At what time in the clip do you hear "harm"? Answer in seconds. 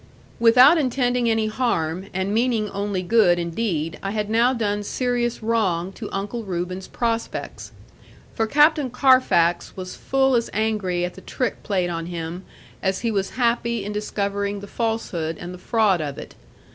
1.45-2.07